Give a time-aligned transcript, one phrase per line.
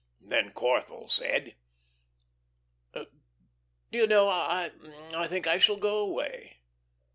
[0.19, 1.53] Then Corthell said:
[2.91, 3.05] "Do
[3.91, 4.69] you know, I
[5.27, 6.57] think I shall go away."